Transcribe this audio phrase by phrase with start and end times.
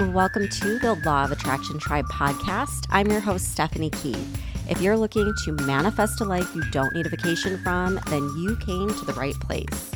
[0.00, 2.86] Welcome to the Law of Attraction Tribe podcast.
[2.88, 4.42] I'm your host, Stephanie Keith.
[4.66, 8.56] If you're looking to manifest a life you don't need a vacation from, then you
[8.56, 9.90] came to the right place.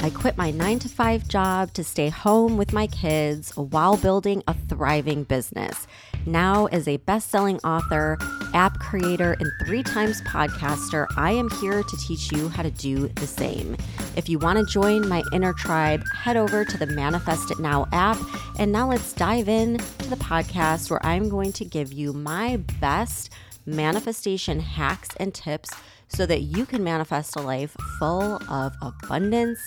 [0.00, 4.42] I quit my nine to five job to stay home with my kids while building
[4.46, 5.86] a thriving business.
[6.26, 8.18] Now, as a best selling author,
[8.54, 13.08] app creator, and three times podcaster, I am here to teach you how to do
[13.08, 13.76] the same.
[14.16, 17.86] If you want to join my inner tribe, head over to the Manifest It Now
[17.92, 18.16] app.
[18.58, 22.56] And now let's dive in to the podcast where I'm going to give you my
[22.80, 23.30] best
[23.66, 25.70] manifestation hacks and tips
[26.08, 29.58] so that you can manifest a life full of abundance,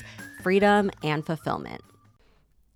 [0.42, 1.82] freedom, and fulfillment.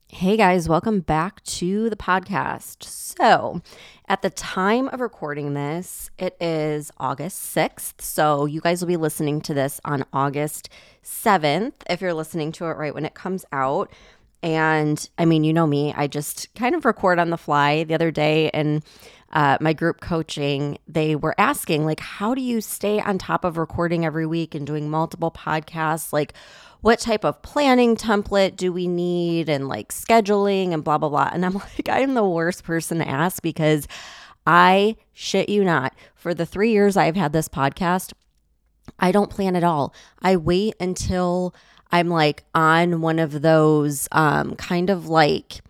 [0.09, 2.83] Hey guys, welcome back to the podcast.
[2.83, 3.61] So,
[4.11, 8.01] at the time of recording this, it is August 6th.
[8.01, 10.67] So, you guys will be listening to this on August
[11.01, 13.89] 7th if you're listening to it right when it comes out.
[14.43, 17.93] And I mean, you know me, I just kind of record on the fly the
[17.93, 18.83] other day and
[19.31, 23.57] uh, my group coaching, they were asking, like, how do you stay on top of
[23.57, 26.11] recording every week and doing multiple podcasts?
[26.11, 26.33] Like,
[26.81, 31.29] what type of planning template do we need and like scheduling and blah, blah, blah.
[31.31, 33.87] And I'm like, I'm the worst person to ask because
[34.45, 35.93] I shit you not.
[36.15, 38.13] For the three years I've had this podcast,
[38.99, 39.93] I don't plan at all.
[40.21, 41.55] I wait until
[41.91, 45.61] I'm like on one of those um, kind of like,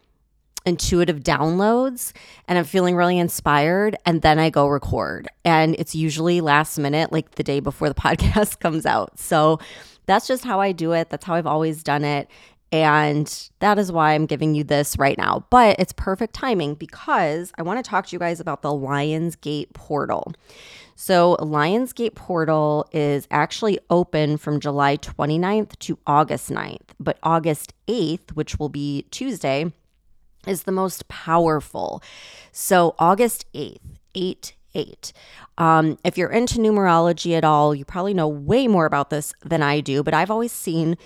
[0.66, 2.14] intuitive downloads
[2.48, 7.12] and I'm feeling really inspired and then I go record and it's usually last minute
[7.12, 9.18] like the day before the podcast comes out.
[9.18, 9.60] So
[10.12, 11.10] that's just how I do it.
[11.10, 12.30] That's how I've always done it.
[12.72, 15.46] And that is why I'm giving you this right now.
[15.50, 19.74] But it's perfect timing because I want to talk to you guys about the Lionsgate
[19.74, 20.34] portal.
[20.96, 28.34] So, Lionsgate portal is actually open from July 29th to August 9th, but August 8th,
[28.34, 29.74] which will be Tuesday,
[30.46, 32.04] is the most powerful.
[32.52, 33.80] So, August 8th,
[34.14, 35.14] 8 8.
[35.58, 39.62] Um, if you're into numerology at all, you probably know way more about this than
[39.62, 40.98] I do, but I've always seen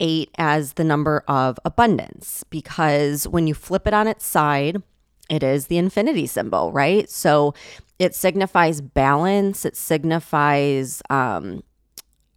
[0.00, 4.82] eight as the number of abundance because when you flip it on its side,
[5.30, 7.08] it is the infinity symbol, right?
[7.08, 7.54] So
[7.98, 11.62] it signifies balance, it signifies um,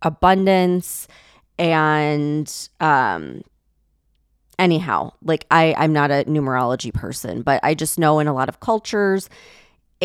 [0.02, 1.07] abundance,
[1.57, 3.41] and um,
[4.59, 8.50] anyhow, like I, I'm not a numerology person, but I just know in a lot
[8.50, 9.29] of cultures,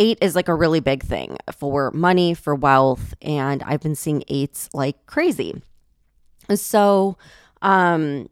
[0.00, 4.24] eight is like a really big thing for money, for wealth, and I've been seeing
[4.28, 5.62] eights like crazy.
[6.54, 7.18] So,
[7.60, 8.28] um,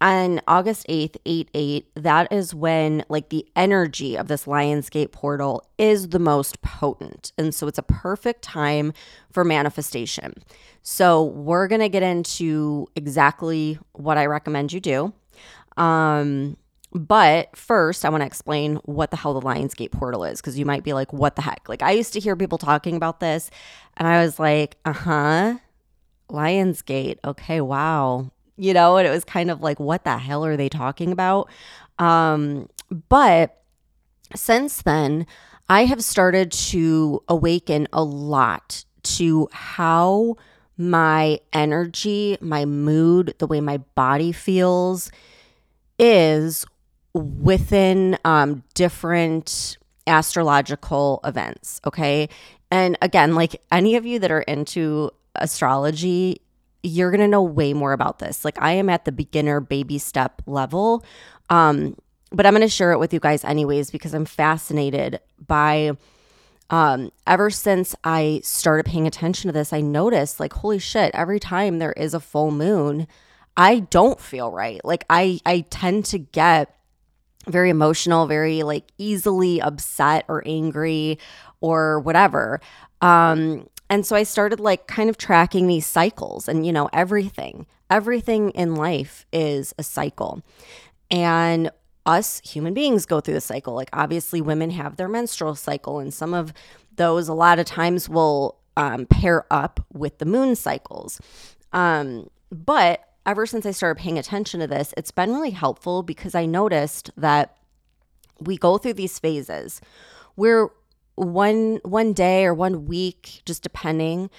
[0.00, 5.64] on August 8th, 8 8, that is when like the energy of this Lionsgate portal
[5.78, 7.32] is the most potent.
[7.38, 8.92] And so it's a perfect time
[9.30, 10.34] for manifestation.
[10.82, 15.12] So we're going to get into exactly what I recommend you do.
[15.76, 16.56] Um,
[16.94, 20.64] but first, I want to explain what the hell the Lionsgate portal is because you
[20.64, 21.68] might be like, what the heck?
[21.68, 23.50] Like, I used to hear people talking about this,
[23.96, 25.58] and I was like, uh huh,
[26.30, 27.18] Lionsgate.
[27.24, 28.30] Okay, wow.
[28.56, 31.50] You know, and it was kind of like, what the hell are they talking about?
[31.98, 32.68] Um,
[33.08, 33.60] but
[34.36, 35.26] since then,
[35.68, 40.36] I have started to awaken a lot to how
[40.76, 45.10] my energy, my mood, the way my body feels
[45.98, 46.66] is
[47.14, 51.80] within um, different astrological events.
[51.86, 52.28] Okay.
[52.70, 56.40] And again, like any of you that are into astrology,
[56.82, 58.44] you're going to know way more about this.
[58.44, 61.04] Like I am at the beginner baby step level.
[61.48, 61.96] Um,
[62.30, 65.92] but I'm going to share it with you guys anyways because I'm fascinated by
[66.70, 71.38] um ever since I started paying attention to this, I noticed like holy shit, every
[71.38, 73.06] time there is a full moon,
[73.56, 74.82] I don't feel right.
[74.84, 76.73] Like I I tend to get
[77.46, 81.18] very emotional, very like easily upset or angry
[81.60, 82.60] or whatever.
[83.00, 87.66] Um, and so I started like kind of tracking these cycles and, you know, everything,
[87.90, 90.42] everything in life is a cycle.
[91.10, 91.70] And
[92.06, 93.74] us human beings go through the cycle.
[93.74, 96.52] Like, obviously, women have their menstrual cycle, and some of
[96.96, 101.20] those a lot of times will um, pair up with the moon cycles.
[101.72, 106.34] Um, but ever since I started paying attention to this, it's been really helpful because
[106.34, 107.56] I noticed that
[108.40, 109.80] we go through these phases
[110.34, 110.68] where
[111.16, 114.30] one one day or one week, just depending,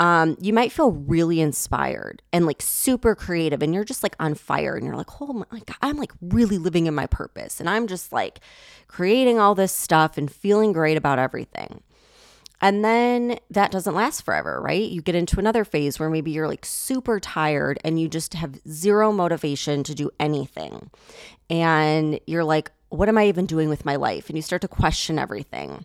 [0.00, 4.34] um, you might feel really inspired and like super creative, and you're just like on
[4.34, 7.70] fire, and you're like, oh my, like I'm like really living in my purpose, and
[7.70, 8.40] I'm just like
[8.88, 11.82] creating all this stuff and feeling great about everything.
[12.64, 14.90] And then that doesn't last forever, right?
[14.90, 18.58] You get into another phase where maybe you're like super tired and you just have
[18.66, 20.90] zero motivation to do anything.
[21.50, 24.30] And you're like, what am I even doing with my life?
[24.30, 25.84] And you start to question everything.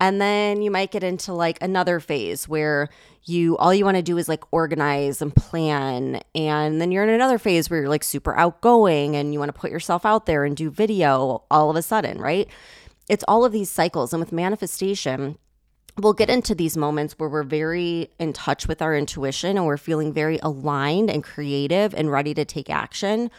[0.00, 2.88] And then you might get into like another phase where
[3.24, 6.22] you all you want to do is like organize and plan.
[6.34, 9.60] And then you're in another phase where you're like super outgoing and you want to
[9.60, 12.48] put yourself out there and do video all of a sudden, right?
[13.10, 14.14] It's all of these cycles.
[14.14, 15.36] And with manifestation,
[15.98, 19.76] we'll get into these moments where we're very in touch with our intuition and we're
[19.76, 23.30] feeling very aligned and creative and ready to take action.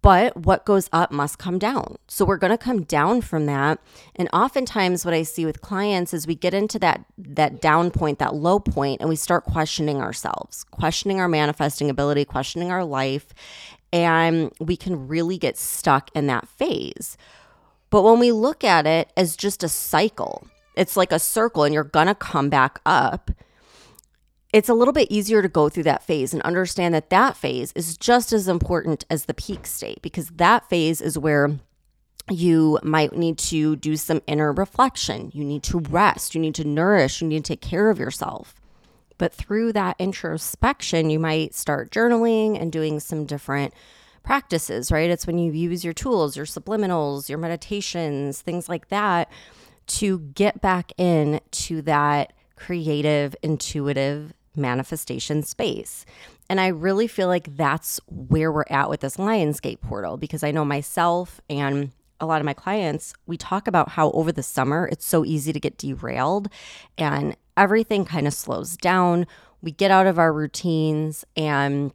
[0.00, 1.96] But what goes up must come down.
[2.06, 3.80] So we're going to come down from that.
[4.14, 8.20] And oftentimes what I see with clients is we get into that that down point,
[8.20, 13.34] that low point and we start questioning ourselves, questioning our manifesting ability, questioning our life,
[13.92, 17.16] and we can really get stuck in that phase.
[17.90, 20.46] But when we look at it as just a cycle,
[20.78, 23.30] it's like a circle and you're to come back up
[24.52, 27.72] it's a little bit easier to go through that phase and understand that that phase
[27.74, 31.58] is just as important as the peak state because that phase is where
[32.30, 35.30] you might need to do some inner reflection.
[35.34, 38.54] You need to rest, you need to nourish, you need to take care of yourself.
[39.18, 43.74] But through that introspection, you might start journaling and doing some different
[44.22, 45.10] practices, right?
[45.10, 49.30] It's when you use your tools, your subliminals, your meditations, things like that
[49.88, 56.04] to get back in to that creative, intuitive manifestation space.
[56.50, 60.50] And I really feel like that's where we're at with this Lionsgate portal because I
[60.50, 64.88] know myself and a lot of my clients, we talk about how over the summer
[64.90, 66.48] it's so easy to get derailed
[66.96, 69.26] and everything kind of slows down.
[69.62, 71.92] We get out of our routines and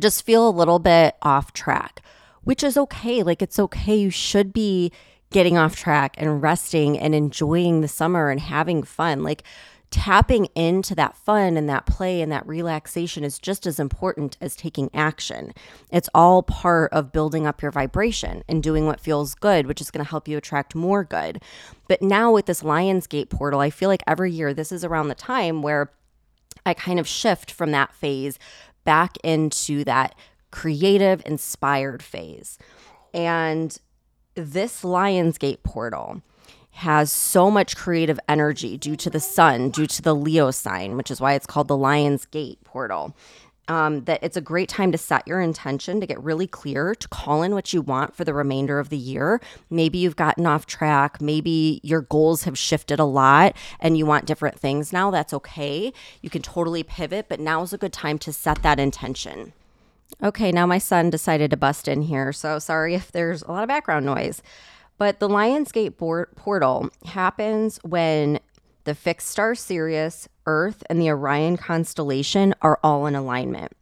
[0.00, 2.02] just feel a little bit off track,
[2.42, 3.22] which is okay.
[3.22, 3.96] Like it's okay.
[3.96, 4.90] You should be
[5.30, 9.22] getting off track and resting and enjoying the summer and having fun.
[9.22, 9.42] Like
[9.90, 14.56] tapping into that fun and that play and that relaxation is just as important as
[14.56, 15.52] taking action.
[15.90, 19.90] It's all part of building up your vibration and doing what feels good, which is
[19.90, 21.40] going to help you attract more good.
[21.88, 25.14] But now with this Lionsgate portal, I feel like every year this is around the
[25.14, 25.92] time where
[26.64, 28.38] I kind of shift from that phase
[28.84, 30.14] back into that
[30.50, 32.58] creative, inspired phase.
[33.14, 33.78] And
[34.36, 36.22] this Lionsgate portal
[36.72, 41.10] has so much creative energy due to the sun, due to the Leo sign, which
[41.10, 43.16] is why it's called the Lion's Gate portal.
[43.68, 47.08] Um, that it's a great time to set your intention, to get really clear, to
[47.08, 49.40] call in what you want for the remainder of the year.
[49.70, 51.20] Maybe you've gotten off track.
[51.20, 55.10] Maybe your goals have shifted a lot and you want different things now.
[55.10, 55.92] That's okay.
[56.22, 59.52] You can totally pivot, but now is a good time to set that intention.
[60.22, 62.32] Okay, now my son decided to bust in here.
[62.32, 64.42] So sorry if there's a lot of background noise.
[64.98, 68.40] But the Lionsgate portal happens when
[68.84, 73.72] the fixed star Sirius, Earth, and the Orion constellation are all in alignment.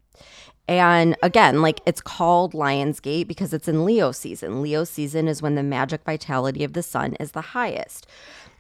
[0.67, 4.62] And again, like it's called Lionsgate because it's in Leo season.
[4.62, 8.06] Leo season is when the magic vitality of the sun is the highest.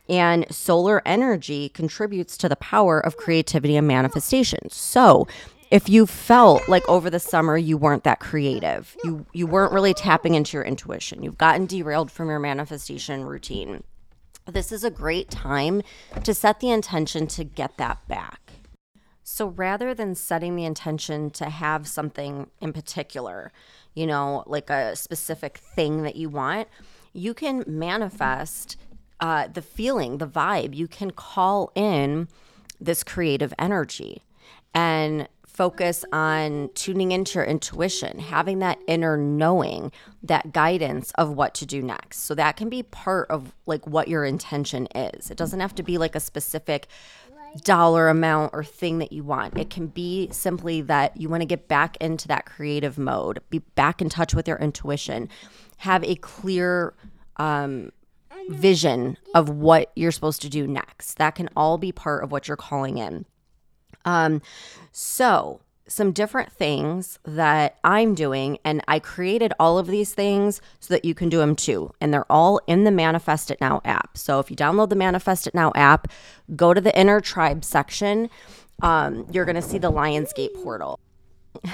[0.06, 4.68] And solar energy contributes to the power of creativity and manifestation.
[4.68, 5.26] So,
[5.70, 9.94] if you felt like over the summer you weren't that creative, you you weren't really
[9.94, 13.82] tapping into your intuition, you've gotten derailed from your manifestation routine.
[14.46, 15.82] This is a great time
[16.22, 18.52] to set the intention to get that back.
[19.22, 23.52] So rather than setting the intention to have something in particular,
[23.94, 26.68] you know, like a specific thing that you want,
[27.14, 28.76] you can manifest
[29.20, 30.74] uh, the feeling, the vibe.
[30.74, 32.28] You can call in
[32.78, 34.20] this creative energy.
[34.74, 39.92] And focus on tuning into your intuition, having that inner knowing,
[40.22, 42.20] that guidance of what to do next.
[42.20, 45.30] So that can be part of like what your intention is.
[45.30, 46.88] It doesn't have to be like a specific
[47.62, 49.56] dollar amount or thing that you want.
[49.56, 53.60] It can be simply that you want to get back into that creative mode, be
[53.60, 55.28] back in touch with your intuition,
[55.78, 56.94] have a clear
[57.36, 57.92] um,
[58.48, 61.14] vision of what you're supposed to do next.
[61.18, 63.24] That can all be part of what you're calling in.
[64.04, 64.42] Um,
[64.92, 70.94] so some different things that I'm doing, and I created all of these things so
[70.94, 71.92] that you can do them too.
[72.00, 74.16] And they're all in the Manifest It Now app.
[74.16, 76.08] So if you download the Manifest It Now app,
[76.56, 78.30] go to the Inner Tribe section.
[78.82, 80.98] Um, you're going to see the Lionsgate portal.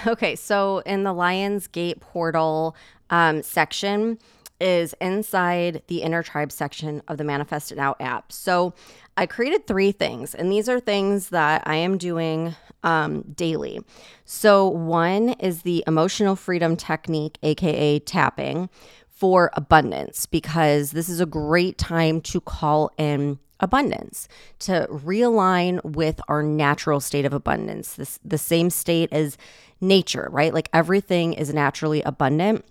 [0.07, 2.77] Okay, so in the Lionsgate portal
[3.09, 4.19] um, section,
[4.61, 8.31] is inside the inner tribe section of the Manifest It Now app.
[8.31, 8.75] So
[9.21, 13.81] I created three things, and these are things that I am doing um, daily.
[14.25, 18.71] So, one is the emotional freedom technique, aka tapping,
[19.11, 24.27] for abundance, because this is a great time to call in abundance,
[24.61, 29.37] to realign with our natural state of abundance, this, the same state as
[29.83, 30.55] nature, right?
[30.55, 32.65] Like everything is naturally abundant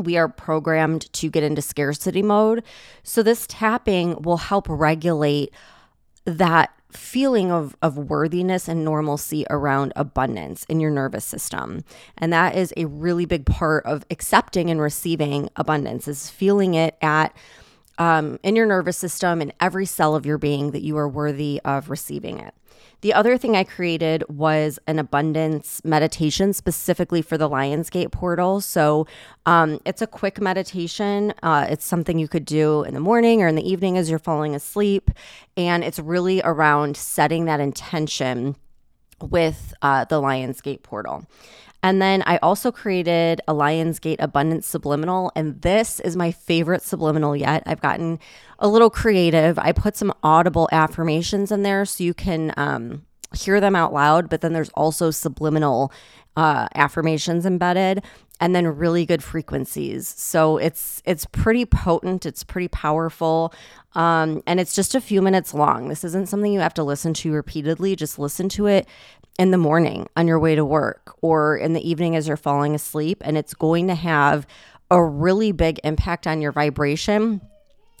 [0.00, 2.62] we are programmed to get into scarcity mode.
[3.02, 5.52] So, this tapping will help regulate
[6.24, 11.84] that feeling of, of worthiness and normalcy around abundance in your nervous system.
[12.18, 16.96] And that is a really big part of accepting and receiving abundance, is feeling it
[17.00, 17.34] at
[17.98, 21.60] um, in your nervous system in every cell of your being that you are worthy
[21.64, 22.54] of receiving it.
[23.02, 28.60] The other thing I created was an abundance meditation specifically for the Lionsgate portal.
[28.60, 29.06] So
[29.46, 31.32] um, it's a quick meditation.
[31.42, 34.18] Uh, it's something you could do in the morning or in the evening as you're
[34.18, 35.10] falling asleep.
[35.56, 38.56] And it's really around setting that intention
[39.20, 41.26] with uh, the Lionsgate portal.
[41.82, 47.34] And then I also created a Lionsgate Abundance Subliminal, and this is my favorite subliminal
[47.34, 47.62] yet.
[47.66, 48.18] I've gotten
[48.58, 49.58] a little creative.
[49.58, 54.28] I put some audible affirmations in there so you can um, hear them out loud,
[54.28, 55.90] but then there's also subliminal
[56.36, 58.02] uh, affirmations embedded
[58.40, 60.08] and then really good frequencies.
[60.08, 63.54] So it's it's pretty potent, it's pretty powerful.
[63.94, 65.88] Um, and it's just a few minutes long.
[65.88, 67.96] This isn't something you have to listen to repeatedly.
[67.96, 68.86] Just listen to it
[69.38, 72.74] in the morning on your way to work or in the evening as you're falling
[72.74, 73.22] asleep.
[73.24, 74.46] And it's going to have
[74.90, 77.40] a really big impact on your vibration.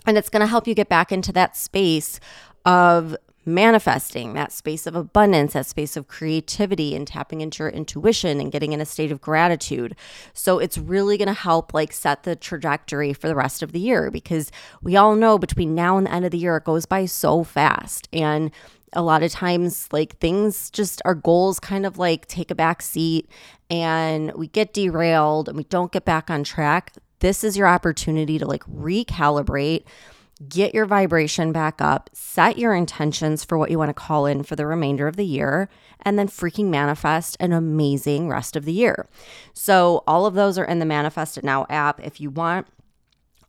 [0.06, 2.20] And it's going to help you get back into that space
[2.64, 3.16] of
[3.54, 8.52] manifesting that space of abundance, that space of creativity and tapping into your intuition and
[8.52, 9.94] getting in a state of gratitude.
[10.32, 13.80] So it's really going to help like set the trajectory for the rest of the
[13.80, 14.50] year because
[14.82, 17.44] we all know between now and the end of the year it goes by so
[17.44, 18.50] fast and
[18.92, 22.82] a lot of times like things just our goals kind of like take a back
[22.82, 23.30] seat
[23.70, 28.38] and we get derailed and we don't get back on track this is your opportunity
[28.38, 29.84] to like recalibrate
[30.48, 34.42] get your vibration back up set your intentions for what you want to call in
[34.42, 35.68] for the remainder of the year
[36.02, 39.08] and then freaking manifest an amazing rest of the year
[39.52, 42.66] so all of those are in the manifest it now app if you want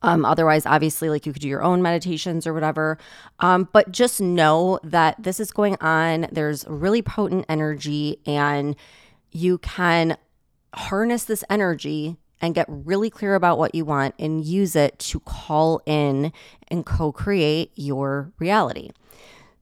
[0.02, 2.98] um, otherwise, obviously, like you could do your own meditations or whatever.
[3.40, 6.26] Um, but just know that this is going on.
[6.32, 8.74] There's really potent energy, and
[9.30, 10.16] you can
[10.74, 15.20] harness this energy and get really clear about what you want and use it to
[15.20, 16.32] call in
[16.68, 18.90] and co create your reality.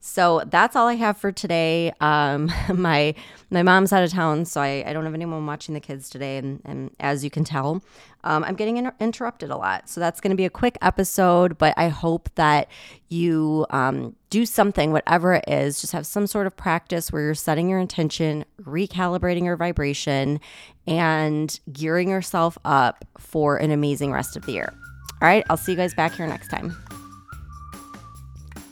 [0.00, 1.92] So that's all I have for today.
[2.00, 3.14] Um, my
[3.50, 6.38] my mom's out of town, so I, I don't have anyone watching the kids today.
[6.38, 7.82] And, and as you can tell,
[8.22, 9.88] um, I'm getting inter- interrupted a lot.
[9.88, 12.68] So that's going to be a quick episode, but I hope that
[13.08, 17.34] you um, do something, whatever it is, just have some sort of practice where you're
[17.34, 20.40] setting your intention, recalibrating your vibration,
[20.86, 24.72] and gearing yourself up for an amazing rest of the year.
[25.20, 26.76] All right, I'll see you guys back here next time.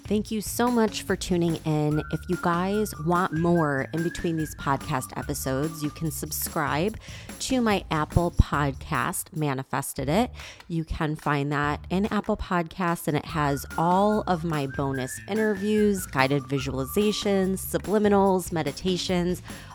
[0.08, 2.02] Thank you so much for tuning in.
[2.12, 6.96] If you guys want more in between these podcast episodes, you can subscribe
[7.40, 10.30] to my Apple podcast, Manifested It.
[10.66, 16.06] You can find that in Apple Podcasts, and it has all of my bonus interviews,
[16.06, 19.42] guided visualizations, subliminals, meditations